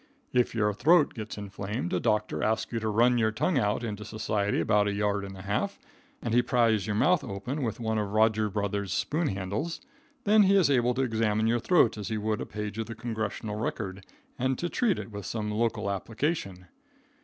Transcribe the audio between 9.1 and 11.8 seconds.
handles. Then he is able to examine your